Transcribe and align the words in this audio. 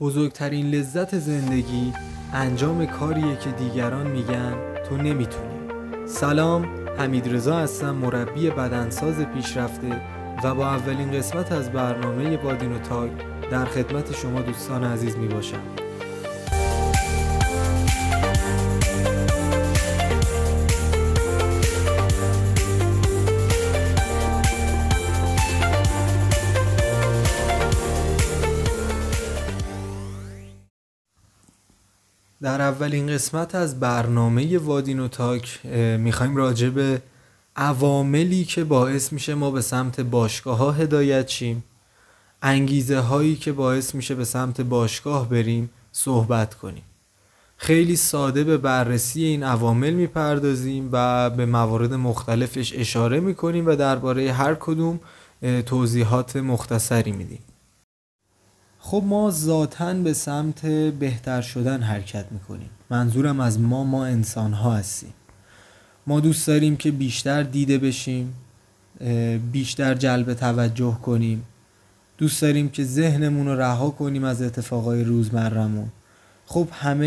بزرگترین 0.00 0.70
لذت 0.70 1.18
زندگی 1.18 1.92
انجام 2.32 2.86
کاریه 2.86 3.36
که 3.36 3.50
دیگران 3.50 4.06
میگن 4.06 4.54
تو 4.88 4.96
نمی‌تونی. 4.96 6.06
سلام 6.06 6.66
حمید 6.98 7.34
رضا 7.34 7.56
هستم 7.56 7.94
مربی 7.94 8.50
بدنساز 8.50 9.20
پیشرفته 9.20 10.02
و 10.44 10.54
با 10.54 10.66
اولین 10.66 11.12
قسمت 11.12 11.52
از 11.52 11.72
برنامه 11.72 12.36
بادین 12.36 12.72
و 12.72 12.78
تاک 12.78 13.10
در 13.50 13.64
خدمت 13.64 14.12
شما 14.12 14.42
دوستان 14.42 14.84
عزیز 14.84 15.16
می 15.16 15.28
باشم 15.28 15.62
در 32.50 32.60
اولین 32.60 33.06
قسمت 33.06 33.54
از 33.54 33.80
برنامه 33.80 34.58
وادین 34.58 35.00
و 35.00 35.08
تاک 35.08 35.66
می‌خوایم 35.98 36.36
راجع 36.36 36.68
به 36.68 37.02
عواملی 37.56 38.44
که 38.44 38.64
باعث 38.64 39.12
میشه 39.12 39.34
ما 39.34 39.50
به 39.50 39.60
سمت 39.60 40.00
باشگاه 40.00 40.58
ها 40.58 40.72
هدایت 40.72 41.28
شیم 41.28 41.64
انگیزه 42.42 42.98
هایی 42.98 43.36
که 43.36 43.52
باعث 43.52 43.94
میشه 43.94 44.14
به 44.14 44.24
سمت 44.24 44.60
باشگاه 44.60 45.28
بریم 45.28 45.70
صحبت 45.92 46.54
کنیم. 46.54 46.82
خیلی 47.56 47.96
ساده 47.96 48.44
به 48.44 48.56
بررسی 48.56 49.24
این 49.24 49.42
عوامل 49.42 49.90
می‌پردازیم 49.90 50.88
و 50.92 51.30
به 51.30 51.46
موارد 51.46 51.94
مختلفش 51.94 52.72
اشاره 52.76 53.20
می‌کنیم 53.20 53.66
و 53.66 53.76
درباره 53.76 54.32
هر 54.32 54.54
کدوم 54.54 55.00
توضیحات 55.66 56.36
مختصری 56.36 57.12
میدیم. 57.12 57.42
خب 58.82 59.02
ما 59.06 59.30
ذاتا 59.30 59.94
به 59.94 60.12
سمت 60.12 60.66
بهتر 60.98 61.40
شدن 61.40 61.82
حرکت 61.82 62.24
می‌کنیم. 62.30 62.70
منظورم 62.90 63.40
از 63.40 63.60
ما 63.60 63.84
ما 63.84 64.06
انسان 64.06 64.52
ها 64.52 64.74
هستیم. 64.74 65.12
ما 66.06 66.20
دوست 66.20 66.46
داریم 66.46 66.76
که 66.76 66.90
بیشتر 66.90 67.42
دیده 67.42 67.78
بشیم 67.78 68.34
بیشتر 69.52 69.94
جلب 69.94 70.34
توجه 70.34 70.98
کنیم. 71.02 71.44
دوست 72.18 72.42
داریم 72.42 72.68
که 72.68 72.84
ذهنمون 72.84 73.46
رو 73.46 73.60
رها 73.60 73.90
کنیم 73.90 74.24
از 74.24 74.42
اتفاقای 74.42 75.04
روزمرمون 75.04 75.88
خب 76.46 76.68
همه 76.72 77.06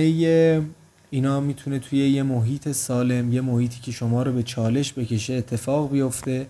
اینا 1.10 1.40
می‌تونه 1.40 1.80
توی 1.80 2.10
یه 2.10 2.24
محیط 2.24 2.72
سالم 2.72 3.34
یه 3.34 3.42
محیطی 3.42 3.80
که 3.82 3.92
شما 3.92 4.24
رو 4.24 4.34
به 4.34 4.44
چالش 4.44 4.94
بکشه 4.94 5.34
اتفاق 5.34 5.92
بیفته. 5.92 6.48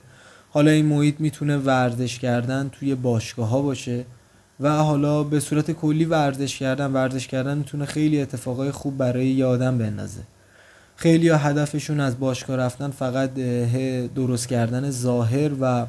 حالا 0.50 0.72
این 0.72 0.86
محیط 0.86 1.16
می‌تونه 1.20 1.58
ورزش 1.58 2.20
کردن 2.20 2.70
توی 2.70 2.96
باشگاه 2.96 3.50
ها 3.50 3.62
باشه. 3.62 4.06
و 4.60 4.70
حالا 4.70 5.24
به 5.24 5.40
صورت 5.40 5.72
کلی 5.72 6.06
ورزش 6.06 6.58
کردن 6.58 6.92
ورزش 6.92 7.28
کردن 7.28 7.58
می‌تونه 7.58 7.86
خیلی 7.86 8.22
اتفاقای 8.22 8.72
خوب 8.72 8.98
برای 8.98 9.28
یه 9.28 9.46
آدم 9.46 9.78
بندازه. 9.78 10.22
خیلی 10.96 11.30
ها 11.30 11.38
هدفشون 11.38 12.00
از 12.00 12.20
باشگاه 12.20 12.58
رفتن 12.58 12.90
فقط 12.90 13.34
درست 14.16 14.48
کردن 14.48 14.90
ظاهر 14.90 15.52
و 15.62 15.86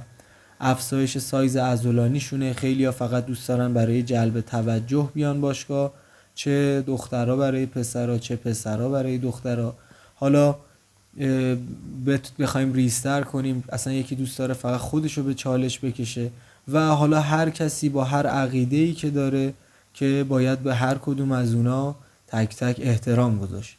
افزایش 0.60 1.18
سایز 1.18 1.56
عضلانیشونه. 1.56 2.52
خیلی 2.52 2.84
ها 2.84 2.92
فقط 2.92 3.26
دوست 3.26 3.48
دارن 3.48 3.72
برای 3.72 4.02
جلب 4.02 4.40
توجه 4.40 5.10
بیان 5.14 5.40
باشگاه 5.40 5.92
چه 6.34 6.84
دخترها 6.86 7.36
برای 7.36 7.66
پسرها 7.66 8.18
چه 8.18 8.36
پسرها 8.36 8.88
برای 8.88 9.18
دخترها. 9.18 9.74
حالا 10.14 10.56
بخوایم 12.38 12.72
ریستر 12.72 13.22
کنیم 13.22 13.64
اصلا 13.68 13.92
یکی 13.92 14.14
دوست 14.14 14.38
داره 14.38 14.54
فقط 14.54 14.80
خودشو 14.80 15.22
به 15.22 15.34
چالش 15.34 15.78
بکشه. 15.78 16.30
و 16.72 16.86
حالا 16.86 17.20
هر 17.20 17.50
کسی 17.50 17.88
با 17.88 18.04
هر 18.04 18.26
عقیده 18.26 18.76
ای 18.76 18.92
که 18.92 19.10
داره 19.10 19.54
که 19.94 20.26
باید 20.28 20.58
به 20.58 20.74
هر 20.74 20.94
کدوم 20.94 21.32
از 21.32 21.54
اونا 21.54 21.94
تک 22.26 22.56
تک 22.56 22.76
احترام 22.82 23.38
گذاشت. 23.38 23.76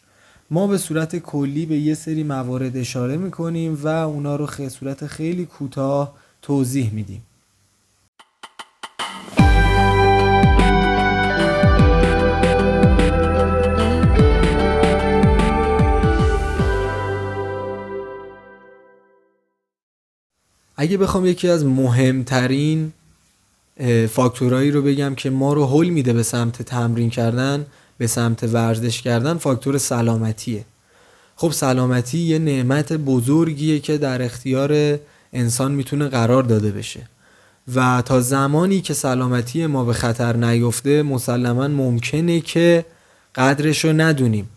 ما 0.52 0.68
به 0.68 0.78
صورت 0.78 1.16
کلی 1.16 1.66
به 1.66 1.78
یه 1.78 1.94
سری 1.94 2.24
موارد 2.24 2.78
اشاره 2.78 3.18
می‌کنیم 3.18 3.80
و 3.84 3.88
اونا 3.88 4.36
رو 4.36 4.46
خیلی 4.46 4.70
صورت 4.70 5.08
خیلی 5.08 5.46
کوتاه 5.46 6.14
توضیح 6.42 6.94
میدیم. 6.94 7.22
اگه 20.78 20.98
بخوام 20.98 21.26
یکی 21.26 21.50
از 21.50 21.66
مهمترین 21.66 22.94
فاکتورهایی 24.10 24.72
رو 24.72 24.82
بگم 24.82 25.16
که 25.16 25.30
ما 25.30 25.54
رو 25.54 25.66
حل 25.66 25.90
میده 25.90 26.14
به 26.14 26.24
سمت 26.24 26.62
تمرین 26.62 27.10
کردن 27.10 27.66
به 27.98 28.08
سمت 28.08 28.44
ورزش 28.44 29.02
کردن 29.02 29.38
فاکتور 29.38 29.78
سلامتیه. 29.78 30.66
خب 31.36 31.52
سلامتی 31.52 32.18
یه 32.18 32.40
نعمت 32.40 32.94
بزرگیه 32.94 33.80
که 33.80 33.98
در 33.98 34.22
اختیار 34.22 35.00
انسان 35.34 35.72
می‌تونه 35.72 36.08
قرار 36.08 36.44
داده 36.44 36.72
بشه. 36.72 37.02
و 37.76 38.04
تا 38.06 38.22
زمانی 38.22 38.82
که 38.82 38.94
سلامتی 38.94 39.66
ما 39.66 39.84
به 39.84 39.94
خطر 39.94 40.36
نیفته 40.36 41.04
مسلما 41.04 41.68
ممکنه 41.68 42.40
که 42.40 42.86
قدرش 43.36 43.86
رو 43.86 43.94
ندونیم. 43.94 44.50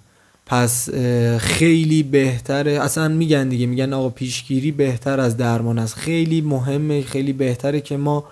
پس 0.48 0.90
خیلی 1.38 2.02
بهتره 2.02 2.72
اصلا 2.72 3.08
میگن 3.08 3.48
دیگه 3.48 3.66
میگن 3.66 3.92
آقا 3.92 4.08
پیشگیری 4.08 4.72
بهتر 4.72 5.20
از 5.20 5.36
درمان 5.36 5.78
است. 5.78 5.94
خیلی 5.94 6.40
مهمه 6.40 7.02
خیلی 7.02 7.32
بهتره 7.32 7.80
که 7.80 7.96
ما 7.96 8.24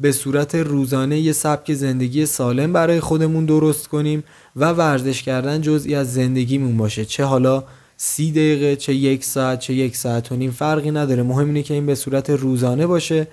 به 0.00 0.12
صورت 0.12 0.54
روزانه 0.54 1.18
یه 1.18 1.32
سبک 1.32 1.74
زندگی 1.74 2.26
سالم 2.26 2.72
برای 2.72 3.00
خودمون 3.00 3.44
درست 3.44 3.88
کنیم 3.88 4.24
و 4.56 4.72
ورزش 4.72 5.22
کردن 5.22 5.60
جزئی 5.60 5.94
از 5.94 6.14
زندگیمون 6.14 6.76
باشه. 6.76 7.04
چه 7.04 7.24
حالا 7.24 7.64
سی 7.96 8.30
دقیقه 8.30 8.76
چه 8.76 8.94
یک 8.94 9.24
ساعت 9.24 9.58
چه 9.58 9.74
یک 9.74 9.96
ساعت 9.96 10.32
و 10.32 10.36
نیم 10.36 10.50
فرقی 10.50 10.90
نداره. 10.90 11.22
مهم 11.22 11.46
اینه 11.46 11.62
که 11.62 11.74
این 11.74 11.86
به 11.86 11.94
صورت 11.94 12.30
روزانه 12.30 12.86
باشه 12.86 13.26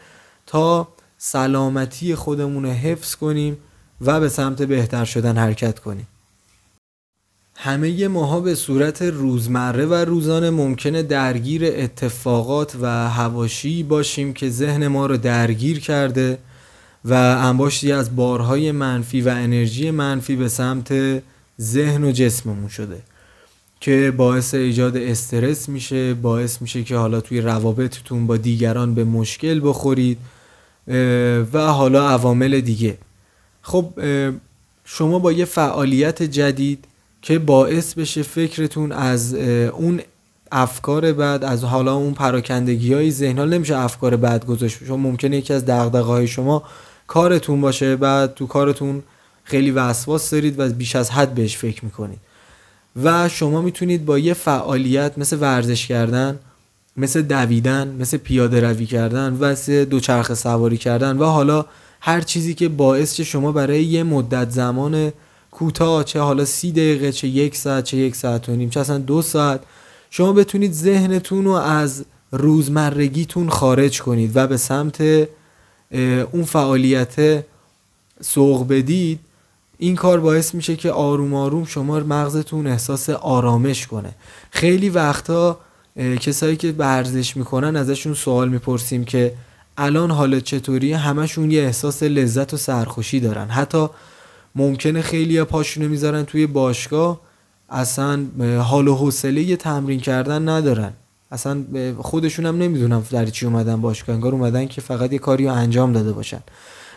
تا 0.45 0.87
سلامتی 1.17 2.15
خودمون 2.15 2.63
رو 2.63 2.69
حفظ 2.69 3.15
کنیم 3.15 3.57
و 4.01 4.19
به 4.19 4.29
سمت 4.29 4.61
بهتر 4.61 5.05
شدن 5.05 5.37
حرکت 5.37 5.79
کنیم. 5.79 6.07
همه 7.61 8.07
ماها 8.07 8.39
به 8.39 8.55
صورت 8.55 9.01
روزمره 9.01 9.85
و 9.85 9.93
روزانه 9.93 10.49
ممکنه 10.49 11.03
درگیر 11.03 11.65
اتفاقات 11.65 12.75
و 12.81 13.09
هواشی 13.09 13.83
باشیم 13.83 14.33
که 14.33 14.49
ذهن 14.49 14.87
ما 14.87 15.05
رو 15.05 15.17
درگیر 15.17 15.79
کرده 15.79 16.37
و 17.05 17.13
انباشتی 17.13 17.91
از 17.91 18.15
بارهای 18.15 18.71
منفی 18.71 19.21
و 19.21 19.29
انرژی 19.29 19.91
منفی 19.91 20.35
به 20.35 20.47
سمت 20.47 20.93
ذهن 21.61 22.03
و 22.03 22.11
جسممون 22.11 22.67
شده 22.67 23.01
که 23.79 24.13
باعث 24.17 24.53
ایجاد 24.53 24.97
استرس 24.97 25.69
میشه 25.69 26.13
باعث 26.13 26.61
میشه 26.61 26.83
که 26.83 26.95
حالا 26.95 27.21
توی 27.21 27.41
روابطتون 27.41 28.27
با 28.27 28.37
دیگران 28.37 28.93
به 28.93 29.03
مشکل 29.03 29.59
بخورید 29.63 30.17
و 31.53 31.57
حالا 31.57 32.09
عوامل 32.09 32.61
دیگه. 32.61 32.97
خب 33.61 33.93
شما 34.85 35.19
با 35.19 35.31
یه 35.31 35.45
فعالیت 35.45 36.23
جدید 36.23 36.85
که 37.21 37.39
باعث 37.39 37.93
بشه 37.93 38.23
فکرتون 38.23 38.91
از 38.91 39.33
اون 39.33 40.01
افکار 40.51 41.13
بعد 41.13 41.43
از 41.43 41.63
حالا 41.63 41.95
اون 41.95 42.13
پراکندگی 42.13 42.93
های 42.93 43.11
ذهن 43.11 43.39
نمیشه 43.39 43.77
افکار 43.77 44.15
بعد 44.15 44.45
گذاشت. 44.45 44.85
شما 44.85 44.97
ممکنه 44.97 45.37
یکی 45.37 45.53
از 45.53 45.65
دغدغه 45.65 45.99
های 45.99 46.27
شما 46.27 46.63
کارتون 47.07 47.61
باشه 47.61 47.95
بعد 47.95 48.33
تو 48.33 48.47
کارتون 48.47 49.03
خیلی 49.43 49.71
وسواس 49.71 50.29
دارید 50.29 50.59
و 50.59 50.69
بیش 50.69 50.95
از 50.95 51.11
حد 51.11 51.33
بهش 51.33 51.57
فکر 51.57 51.85
می‌کنید. 51.85 52.19
و 53.03 53.29
شما 53.29 53.61
می‌تونید 53.61 54.05
با 54.05 54.19
یه 54.19 54.33
فعالیت 54.33 55.17
مثل 55.17 55.37
ورزش 55.41 55.87
کردن 55.87 56.39
مثل 56.97 57.21
دویدن 57.21 57.95
مثل 57.99 58.17
پیاده 58.17 58.59
روی 58.59 58.85
کردن 58.85 59.33
و 59.39 59.45
مثل 59.45 59.85
دوچرخه 59.85 60.35
سواری 60.35 60.77
کردن 60.77 61.17
و 61.17 61.25
حالا 61.25 61.65
هر 62.01 62.21
چیزی 62.21 62.53
که 62.53 62.69
باعث 62.69 63.21
شما 63.21 63.51
برای 63.51 63.83
یه 63.83 64.03
مدت 64.03 64.49
زمان 64.49 65.13
کوتاه 65.51 66.03
چه 66.03 66.19
حالا 66.19 66.45
سی 66.45 66.71
دقیقه 66.71 67.11
چه 67.11 67.27
یک 67.27 67.55
ساعت 67.55 67.83
چه 67.83 67.97
یک 67.97 68.15
ساعت 68.15 68.49
و 68.49 68.55
نیم 68.55 68.69
چه 68.69 68.79
اصلا 68.79 68.97
دو 68.97 69.21
ساعت. 69.21 69.61
شما 70.09 70.33
بتونید 70.33 70.73
ذهنتون 70.73 71.45
رو 71.45 71.51
از 71.51 72.05
روزمرگیتون 72.31 73.49
خارج 73.49 74.01
کنید 74.01 74.31
و 74.35 74.47
به 74.47 74.57
سمت 74.57 75.01
اون 76.31 76.43
فعالیت 76.45 77.43
سوق 78.21 78.67
بدید. 78.67 79.19
این 79.77 79.95
کار 79.95 80.19
باعث 80.19 80.55
میشه 80.55 80.75
که 80.75 80.91
آروم 80.91 81.33
آروم 81.33 81.65
شما 81.65 81.99
مغزتون 81.99 82.67
احساس 82.67 83.09
آرامش 83.09 83.87
کنه. 83.87 84.15
خیلی 84.51 84.89
وقتا 84.89 85.59
کسایی 86.19 86.55
که 86.55 86.75
ورزش 86.77 87.37
می‌کنن 87.37 87.75
ازشون 87.75 88.13
سوال 88.13 88.49
می‌پرسیم 88.49 89.05
که 89.05 89.33
الان 89.77 90.11
حالت 90.11 90.43
چطوری 90.43 90.93
همشون 90.93 91.51
یه 91.51 91.61
احساس 91.61 92.03
لذت 92.03 92.53
و 92.53 92.57
سرخوشی 92.57 93.19
دارن. 93.19 93.47
حتی 93.47 93.87
ممکنه 94.59 95.01
خیلی 95.01 95.43
پاشونو 95.43 95.89
می‌ذارن 95.89 96.23
توی 96.23 96.47
باشگاه 96.47 97.21
اصلا 97.69 98.25
حال 98.61 98.87
و 98.87 98.95
حوصله 98.95 99.55
تمرین 99.55 99.99
کردن 99.99 100.49
ندارن. 100.49 100.93
اصلا 101.31 101.63
خودشون 101.97 102.45
هم 102.45 102.57
نمی‌دونم 102.57 103.03
در 103.11 103.25
چی 103.25 103.45
اومدن 103.45 103.81
باشگاه. 103.81 104.15
انگار 104.15 104.31
اومدن 104.33 104.67
که 104.67 104.81
فقط 104.81 105.13
یه 105.13 105.19
کاری 105.19 105.47
انجام 105.47 105.93
داده 105.93 106.11
باشن. 106.11 106.41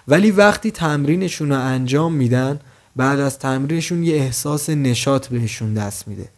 ولی 0.08 0.30
وقتی 0.30 0.70
تمرینشون 0.70 1.48
رو 1.52 1.60
انجام 1.60 2.12
میدن 2.12 2.60
بعد 2.96 3.20
از 3.20 3.38
تمرینشون 3.38 4.02
یه 4.02 4.14
احساس 4.14 4.70
نشاط 4.70 5.26
بهشون 5.26 5.74
دست 5.74 6.08
میده. 6.08 6.28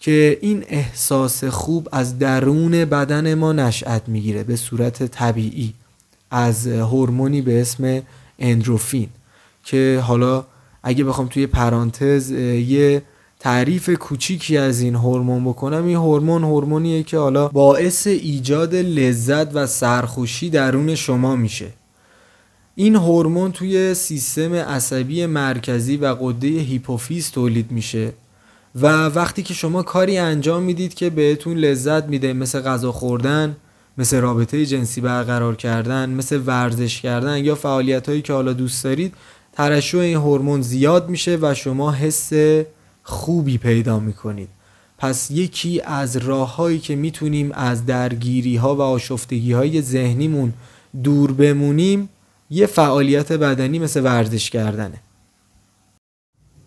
که 0.00 0.38
این 0.40 0.64
احساس 0.68 1.44
خوب 1.44 1.88
از 1.92 2.18
درون 2.18 2.84
بدن 2.84 3.34
ما 3.34 3.52
نشأت 3.52 4.08
می‌گیره 4.08 4.44
به 4.44 4.56
صورت 4.56 5.02
طبیعی. 5.02 5.74
از 6.30 6.66
هورمونی 6.66 7.40
به 7.40 7.60
اسم 7.60 8.02
اندروفین. 8.38 9.08
که 9.64 10.02
حالا 10.06 10.44
اگه 10.82 11.04
بخوام 11.04 11.26
توی 11.26 11.46
پرانتز 11.46 12.30
یه 12.30 13.02
تعریف 13.40 13.90
کوچیکی 13.90 14.56
از 14.56 14.80
این 14.80 14.94
هورمون 14.94 15.44
بکنم 15.44 15.86
این 15.86 15.96
هورمون 15.96 16.44
هورمونیه 16.44 17.02
که 17.02 17.18
حالا 17.18 17.48
باعث 17.48 18.06
ایجاد 18.06 18.74
لذت 18.74 19.56
و 19.56 19.66
سرخوشی 19.66 20.50
درون 20.50 20.94
شما 20.94 21.36
میشه. 21.36 21.66
این 22.74 22.96
هورمون 22.96 23.52
توی 23.52 23.94
سیستم 23.94 24.54
عصبی 24.54 25.26
مرکزی 25.26 25.96
و 25.96 26.14
قده 26.20 26.48
هیپوفیز 26.48 27.30
تولید 27.30 27.72
میشه 27.72 28.12
و 28.74 29.06
وقتی 29.06 29.42
که 29.42 29.54
شما 29.54 29.82
کاری 29.82 30.18
انجام 30.18 30.62
می‌دید 30.62 30.94
که 30.94 31.10
بهتون 31.10 31.56
لذت 31.56 32.04
میده 32.04 32.32
مثل 32.32 32.60
غذا 32.60 32.92
خوردن 32.92 33.56
مثل 33.98 34.20
رابطه 34.20 34.66
جنسی 34.66 35.00
برقرار 35.00 35.56
کردن 35.56 36.10
مثل 36.10 36.40
ورزش 36.46 37.00
کردن 37.00 37.44
یا 37.44 37.54
فعالیت 37.54 38.08
هایی 38.08 38.22
که 38.22 38.32
حالا 38.32 38.52
دوست 38.52 38.84
دارید 38.84 39.14
ترشح 39.52 39.98
این 39.98 40.16
هورمون 40.16 40.62
زیاد 40.62 41.08
میشه 41.08 41.38
و 41.42 41.54
شما 41.54 41.92
حس 41.92 42.32
خوبی 43.02 43.58
پیدا 43.58 44.00
می‌کنید. 44.00 44.48
پس 44.98 45.30
یکی 45.30 45.80
از 45.80 46.16
راههایی 46.16 46.78
که 46.78 46.96
می‌تونیم 46.96 47.52
از 47.52 47.86
درگیری 47.86 48.56
ها 48.56 48.76
و 48.76 48.80
آشفتگی 48.80 49.52
های 49.52 49.82
ذهنیمون 49.82 50.52
دور 51.04 51.32
بمونیم 51.32 52.08
یه 52.50 52.66
فعالیت 52.66 53.32
بدنی 53.32 53.78
مثل 53.78 54.04
ورزش 54.04 54.50
کردنه. 54.50 55.00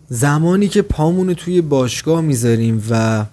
زمانی 0.07 0.67
که 0.67 0.81
پامون 0.81 1.33
توی 1.33 1.61
باشگاه 1.61 2.21
می‌ذاریم 2.21 2.83
و 2.89 3.25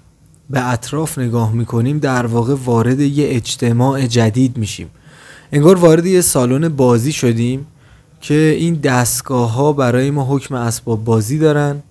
به 0.50 0.69
اطراف 0.69 1.19
نگاه 1.19 1.52
می‌کنیم 1.52 1.99
در 1.99 2.26
واقع 2.26 2.55
وارد 2.64 3.00
یه 3.00 3.26
اجتماع 3.29 4.06
جدید 4.06 4.56
میشیم. 4.56 4.91
انگار 5.52 5.76
وارد 5.76 6.06
یه 6.06 6.20
سالن 6.20 6.69
بازی 6.69 7.12
شدیم. 7.12 7.67
که 8.20 8.56
این 8.58 8.75
دستگاه 8.75 9.52
ها 9.52 9.72
برای 9.72 10.11
ما 10.11 10.25
حکم 10.25 10.55
اسباب 10.55 11.05
بازی 11.05 11.38
دارن 11.38 11.82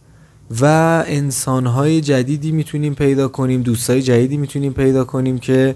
و 0.62 0.66
انسانهای 1.08 2.02
جدیدی 2.02 2.52
می‌تونیم 2.52 2.96
پیدا 2.96 3.28
کنیم 3.28 3.62
دوستای 3.62 4.02
جدیدی 4.02 4.38
می‌تونیم 4.38 4.74
پیدا 4.74 5.04
کنیم 5.04 5.40
که 5.40 5.76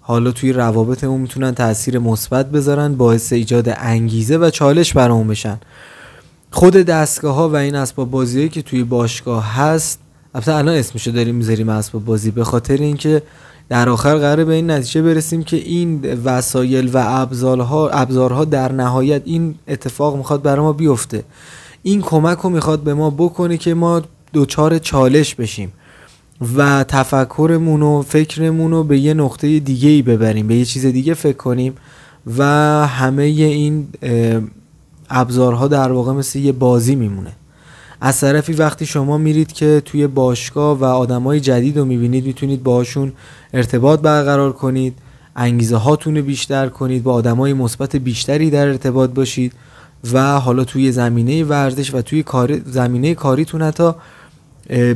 حالا 0.00 0.32
توی 0.32 0.52
روابطمون 0.52 1.20
می‌تونن 1.20 1.54
تاثیر 1.54 1.98
مثبت 1.98 2.50
بذارن 2.50 2.94
باعث 2.94 3.32
ایجاد 3.32 3.68
انگیزه 3.76 4.36
و 4.36 4.50
چالش 4.50 4.92
برامون 4.92 5.28
بشن. 5.28 5.60
خود 6.50 6.74
دستگاه 6.74 7.34
ها 7.34 7.48
و 7.48 7.56
این 7.56 7.74
اسباب 7.74 8.10
بازی 8.10 8.48
که 8.48 8.62
توی 8.62 8.84
باشگاه 8.84 9.54
هست 9.54 9.98
البته 10.34 10.54
الان 10.54 10.74
اسمشو 10.74 11.10
داریم 11.10 11.34
می‌ذاریم 11.34 11.68
اسباب 11.68 12.04
بازی 12.04 12.30
به 12.30 12.44
خاطر 12.44 12.76
اینکه 12.76 13.22
در 13.68 13.88
آخر 13.88 14.16
قراره 14.16 14.44
به 14.44 14.54
این 14.54 14.70
نتیجه 14.70 15.02
برسیم 15.02 15.42
که 15.42 15.56
این 15.56 16.14
وسایل 16.24 16.90
و 16.92 17.04
ابزارها 17.06 17.88
ابزارها 17.88 18.44
در 18.44 18.72
نهایت 18.72 19.22
این 19.24 19.54
اتفاق 19.68 20.16
می‌خواد 20.16 20.42
برای 20.42 20.60
ما 20.60 20.72
بیفته. 20.72 21.24
این 21.82 22.00
کمک 22.00 22.38
رو 22.38 22.50
می‌خواد 22.50 22.80
به 22.80 22.94
ما 22.94 23.10
بکنه 23.10 23.56
که 23.56 23.74
ما 23.74 24.02
دوچار 24.32 24.78
چالش 24.78 25.34
بشیم 25.34 25.72
و 26.56 26.84
تفکرمون 26.84 27.82
و 27.82 28.02
فکرمون 28.02 28.70
رو 28.70 28.84
به 28.84 28.98
یه 28.98 29.14
نقطه 29.14 29.58
دیگه 29.58 29.88
ای 29.88 30.02
ببریم 30.02 30.46
به 30.46 30.54
یه 30.54 30.64
چیز 30.64 30.86
دیگه 30.86 31.14
فکر 31.14 31.36
کنیم 31.36 31.74
و 32.38 32.44
همه 32.86 33.22
این 33.22 33.88
ابزارها 35.10 35.68
در 35.68 35.92
واقع 35.92 36.12
مثل 36.12 36.38
یه 36.38 36.52
بازی 36.52 36.94
میمونه. 36.94 37.32
از 38.00 38.20
طرفی 38.20 38.52
وقتی 38.52 38.86
شما 38.86 39.18
میرید 39.18 39.52
که 39.52 39.82
توی 39.84 40.06
باشگاه 40.06 40.78
و 40.78 40.84
آدمای 40.84 41.40
جدید 41.40 41.78
رو 41.78 41.84
می‌بینید 41.84 42.26
می‌تونید 42.26 42.62
باهاشون 42.62 43.12
ارتباط 43.54 44.00
برقرار 44.00 44.52
کنید 44.52 44.94
انگیزه 45.36 45.76
هاتون 45.76 46.16
رو 46.16 46.22
بیشتر 46.22 46.68
کنید 46.68 47.02
با 47.02 47.12
آدمای 47.12 47.52
مثبت 47.52 47.96
بیشتری 47.96 48.50
در 48.50 48.66
ارتباط 48.66 49.10
باشید 49.10 49.52
و 50.12 50.40
حالا 50.40 50.64
توی 50.64 50.92
زمینه 50.92 51.44
ورزش 51.44 51.94
و 51.94 52.02
توی 52.02 52.22
کار 52.22 52.58
زمینه 52.64 53.14
کاریتون 53.14 53.62
حتی 53.62 53.92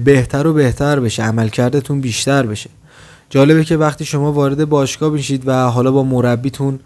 بهتر 0.04 0.46
و 0.46 0.52
بهتر 0.52 1.00
بشه 1.00 1.22
عملکردتون 1.22 2.00
بیشتر 2.00 2.46
بشه. 2.46 2.70
جالبه 3.30 3.64
که 3.64 3.76
وقتی 3.76 4.04
شما 4.04 4.32
وارد 4.32 4.68
باشگاه 4.68 5.10
بشید 5.10 5.42
و 5.48 5.52
حالا 5.52 5.90
با 5.90 6.02
مربیتون 6.02 6.80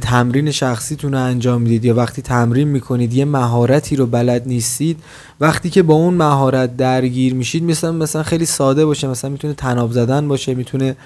تمرین 0.00 0.50
شخصیتون 0.50 1.12
رو 1.12 1.22
انجام 1.22 1.62
می‌دید 1.62 1.84
یا 1.84 1.94
وقتی 1.94 2.22
تمرین 2.22 2.68
می‌کنید 2.68 3.14
یه 3.14 3.24
مهارتی 3.24 3.96
رو 3.96 4.06
بلد 4.06 4.42
نیستید 4.46 4.98
وقتی 5.40 5.70
که 5.70 5.82
با 5.82 5.94
اون 5.94 6.14
مهارت 6.14 6.76
درگیر 6.76 7.34
میشید 7.34 7.64
مثلا 7.64 7.92
مثلا 7.92 8.22
خیلی 8.22 8.46
ساده 8.46 8.86
باشه 8.86 9.08
مثلا 9.08 9.30
می‌تونه 9.30 9.54
تناب 9.54 9.92
زدن 9.92 10.28
باشه 10.28 10.54
می‌تونه 10.54 10.96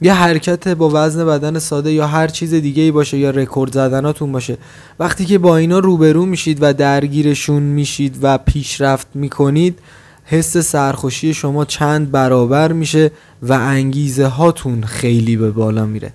یه 0.00 0.14
حرکت 0.14 0.68
با 0.68 0.90
وزن 0.92 1.26
بدن 1.26 1.58
ساده 1.58 1.92
یا 1.92 2.06
هر 2.06 2.28
چیز 2.28 2.54
دیگه 2.54 2.82
ای 2.82 2.90
باشه 2.90 3.18
یا 3.18 3.30
رکورد 3.30 3.72
زدناتون 3.72 4.32
باشه. 4.32 4.58
وقتی 4.98 5.24
که 5.24 5.38
با 5.38 5.56
اینا 5.56 5.78
روبرو 5.78 6.26
میشید 6.26 6.58
و 6.60 6.72
درگیرشون 6.72 7.62
میشید 7.62 8.18
و 8.22 8.38
پیشرفت 8.38 9.06
می‌کنید 9.14 9.78
حس 10.24 10.56
سرخوشی 10.56 11.34
شما 11.34 11.64
چند 11.64 12.10
برابر 12.10 12.72
میشه 12.72 13.10
و 13.42 13.52
انگیزه 13.52 14.26
هاتون 14.26 14.82
خیلی 14.82 15.36
به 15.36 15.50
بالا 15.50 15.86
میره. 15.86 16.12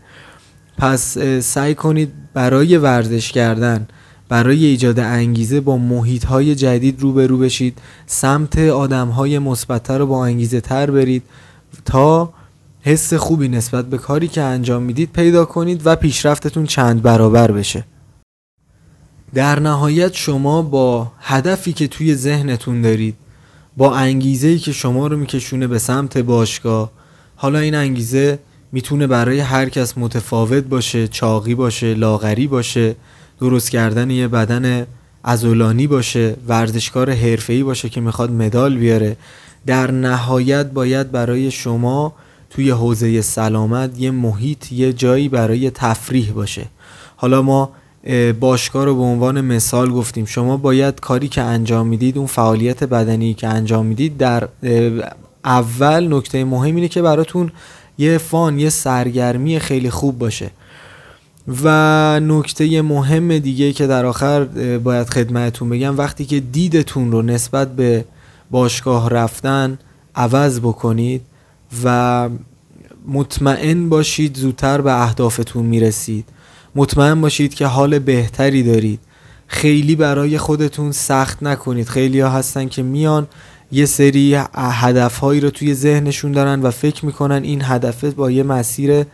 پس 0.80 1.18
سعی 1.42 1.76
کنید 1.76 2.12
برای 2.34 2.78
ورزش 2.78 3.32
کردن 3.32 3.88
برای 4.30 4.66
ایجاد 4.66 5.00
انگیزه 5.00 5.62
با 5.62 5.78
محیط 5.78 6.26
های 6.26 6.56
جدید 6.56 7.02
روبرو 7.02 7.38
بشید 7.38 7.78
سمت 8.06 8.58
آدم 8.58 9.08
های 9.08 9.40
مثبتتر 9.40 9.98
رو 9.98 10.08
با 10.08 10.26
انگیزه 10.26 10.62
تر 10.62 10.92
برید 10.92 11.24
تا 11.86 12.34
حس 12.82 13.14
خوبی 13.14 13.48
نسبت 13.48 13.86
به 13.86 13.98
کاری 13.98 14.28
که 14.28 14.42
انجام 14.42 14.84
می‌دید 14.84 15.12
پیدا 15.12 15.46
کنید 15.46 15.82
و 15.86 15.96
پیشرفتتون 15.96 16.66
چند 16.66 17.02
برابر 17.02 17.52
بشه. 17.52 17.86
در 19.34 19.60
نهایت 19.60 20.14
شما 20.14 20.62
با 20.62 21.12
هدفی 21.20 21.74
که 21.74 21.88
توی 21.88 22.16
ذهنتون 22.16 22.82
دارید 22.82 23.16
با 23.78 23.96
انگیزه‌ای 23.96 24.60
که 24.60 24.72
شما 24.72 25.08
رو 25.08 25.18
میکشونه 25.18 25.68
به 25.68 25.80
سمت 25.80 26.18
باشگاه 26.18 26.92
حالا 27.36 27.60
این 27.60 27.76
انگیزه 27.76 28.40
می‌تونه 28.72 29.08
برای 29.08 29.40
هر 29.40 29.70
کس 29.70 29.98
متفاوت 29.98 30.64
باشه 30.64 31.08
چاقی 31.08 31.56
باشه 31.56 31.94
لاغری 31.94 32.48
باشه 32.48 32.96
درست 33.40 33.72
کردن 33.72 34.10
یه 34.10 34.28
بدن 34.28 34.88
ازولانی 35.24 35.88
باشه 35.88 36.36
ورزشکار 36.48 37.12
حرفه‌ای 37.12 37.64
باشه 37.64 37.90
که 37.90 38.02
می‌خواد 38.02 38.32
مدال 38.32 38.78
بیاره. 38.78 39.18
در 39.66 39.92
نهایت 39.92 40.66
باید 40.66 41.12
برای 41.12 41.52
شما 41.52 42.14
توی 42.50 42.70
حوزه 42.70 43.22
سلامت 43.22 44.00
یه 44.00 44.12
محیط 44.12 44.72
یه 44.72 44.94
جایی 44.94 45.30
برای 45.30 45.70
تفریح 45.70 46.32
باشه. 46.32 46.66
حالا 47.16 47.42
ما 47.42 47.72
باشگاه 48.40 48.86
رو 48.86 48.96
به 48.96 49.02
عنوان 49.02 49.42
مثال 49.42 49.92
گفتیم. 49.92 50.26
شما 50.26 50.58
باید 50.58 51.00
کاری 51.00 51.28
که 51.28 51.42
انجام 51.42 51.88
می‌دید 51.88 52.18
اون 52.18 52.28
فعالیت 52.28 52.84
بدنی 52.84 53.34
که 53.34 53.48
انجام 53.48 53.86
می‌دید 53.86 54.18
در 54.18 54.48
اول 55.46 56.14
نکته 56.14 56.44
مهم 56.44 56.76
اینه 56.76 56.88
که 56.88 57.02
براتون 57.02 57.52
یه 58.00 58.18
فان 58.18 58.60
یه 58.60 58.70
سرگرمی 58.70 59.60
خیلی 59.60 59.90
خوب 59.90 60.18
باشه. 60.20 60.52
و 61.64 62.20
نکته 62.24 62.82
مهم 62.82 63.38
دیگه 63.38 63.74
که 63.74 63.88
در 63.88 64.06
آخر 64.06 64.44
باید 64.84 65.10
خدمتتون 65.10 65.70
بگم 65.70 65.98
وقتی 65.98 66.26
که 66.26 66.40
دیدتون 66.40 67.12
رو 67.12 67.22
نسبت 67.22 67.76
به 67.76 68.06
باشگاه 68.52 69.10
رفتن 69.10 69.78
عوض 70.16 70.60
بکنید 70.60 71.22
و 71.84 72.30
مطمئن 73.08 73.90
باشید 73.90 74.38
زودتر 74.38 74.82
به 74.82 75.02
اهدافتون 75.02 75.66
می‌رسید. 75.66 76.26
مطمئن 76.76 77.22
باشید 77.22 77.54
که 77.54 77.66
حال 77.66 78.00
بهتری 78.00 78.64
دارید. 78.64 79.00
خیلی 79.48 79.96
برای 79.96 80.38
خودتون 80.38 80.92
سخت 80.92 81.44
نکنید. 81.44 81.90
خیلی 81.90 82.20
ها 82.20 82.30
هستن 82.30 82.68
که 82.68 82.84
میان 82.84 83.28
یه 83.72 83.86
سری 83.86 84.40
هدفهایی 84.56 85.40
رو 85.40 85.50
توی 85.50 85.74
ذهنشون 85.74 86.32
دارن 86.32 86.62
و 86.62 86.72
فکر 86.72 87.06
می‌کنن 87.06 87.44
این 87.44 87.62
هدفه 87.64 88.12
با 88.12 88.32
یه 88.32 88.44
مسیر 88.44 89.06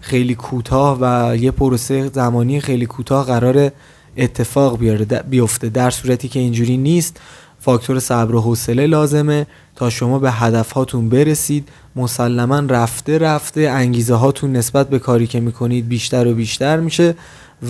خیلی 0.00 0.34
کوتاه 0.34 0.98
و 1.00 1.36
یه 1.36 1.50
پروسه 1.50 2.08
زمانی 2.08 2.60
خیلی 2.60 2.86
کوتاه 2.86 3.26
قرار 3.26 3.70
اتفاق 4.16 4.78
بیاره 4.78 5.04
بیفته. 5.04 5.68
در 5.68 5.90
صورتی 5.90 6.28
که 6.28 6.40
اینجوری 6.40 6.76
نیست. 6.76 7.20
فاکتور 7.60 7.98
صبر 7.98 8.34
و 8.34 8.40
حوصله 8.40 8.86
لازمه 8.86 9.46
تا 9.76 9.90
شما 9.90 10.18
به 10.18 10.30
هدف 10.30 10.72
هاتون 10.72 11.08
برسید. 11.08 11.68
مسلما 11.96 12.58
رفته 12.58 13.18
رفته 13.18 13.60
انگیزه 13.60 14.14
هاتون 14.14 14.52
نسبت 14.52 14.88
به 14.88 14.98
کاری 14.98 15.26
که 15.26 15.40
می‌کنید 15.40 15.88
بیشتر 15.88 16.26
و 16.26 16.34
بیشتر 16.34 16.80
میشه 16.80 17.14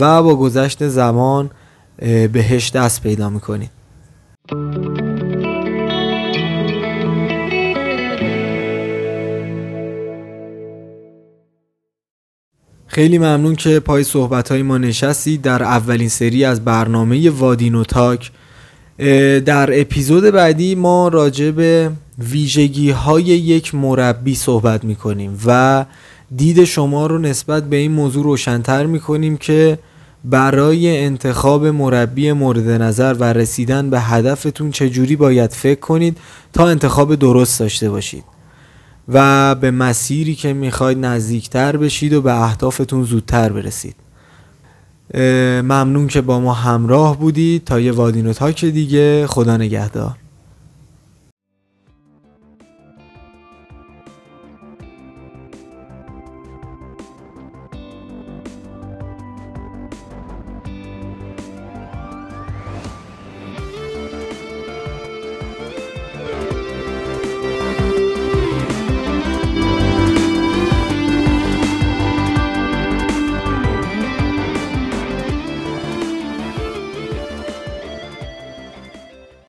و 0.00 0.22
با 0.22 0.36
گذشت 0.36 0.88
زمان 0.88 1.50
بهش 2.32 2.70
دست 2.70 3.02
پیدا 3.02 3.30
می‌کنید. 3.30 3.70
خیلی 12.94 13.18
ممنون 13.18 13.56
که 13.56 13.80
پای 13.80 14.04
صحبت 14.04 14.50
های 14.52 14.62
ما 14.62 14.78
نشستید 14.78 15.42
در 15.42 15.62
اولین 15.62 16.08
سری 16.08 16.44
از 16.44 16.64
برنامه 16.64 17.30
وادینو 17.30 17.84
تاک 17.84 18.30
در 19.44 19.80
اپیزود 19.80 20.24
بعدی 20.24 20.74
ما 20.74 21.08
راجع 21.08 21.50
به 21.50 21.90
ویژگی 22.18 22.90
های 22.90 23.22
یک 23.22 23.74
مربی 23.74 24.34
صحبت 24.34 24.84
می‌کنیم 24.84 25.38
و 25.46 25.84
دید 26.36 26.64
شما 26.64 27.06
رو 27.06 27.18
نسبت 27.18 27.64
به 27.64 27.76
این 27.76 27.92
موضوع 27.92 28.24
روشنتر 28.24 28.86
می‌کنیم 28.86 29.36
که 29.36 29.78
برای 30.24 30.98
انتخاب 31.04 31.66
مربی 31.66 32.32
مورد 32.32 32.68
نظر 32.68 33.16
و 33.18 33.24
رسیدن 33.24 33.90
به 33.90 34.00
هدفتون 34.00 34.70
چجوری 34.70 35.16
باید 35.16 35.50
فکر 35.50 35.80
کنید 35.80 36.18
تا 36.52 36.68
انتخاب 36.68 37.14
درست 37.14 37.60
داشته 37.60 37.90
باشید. 37.90 38.33
و 39.08 39.54
به 39.54 39.70
مسیری 39.70 40.34
که 40.34 40.52
می‌خواید 40.52 40.98
نزدیکتر 40.98 41.76
بشید 41.76 42.12
و 42.12 42.22
به 42.22 42.42
اهدافتون 42.42 43.04
زودتر 43.04 43.52
برسید. 43.52 43.96
ممنون 45.62 46.06
که 46.06 46.20
با 46.20 46.40
ما 46.40 46.52
همراه 46.52 47.18
بودید. 47.18 47.64
تا 47.64 47.80
یه 47.80 47.92
وادین 47.92 48.26
و 48.26 48.32
تاک 48.32 48.64
دیگه 48.64 49.26
خدا 49.26 49.56
نگهدار. 49.56 50.16